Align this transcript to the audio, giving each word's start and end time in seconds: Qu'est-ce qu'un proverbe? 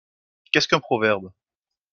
Qu'est-ce 0.51 0.67
qu'un 0.67 0.79
proverbe? 0.81 1.31